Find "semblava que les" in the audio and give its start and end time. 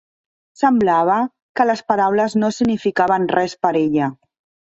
0.59-1.83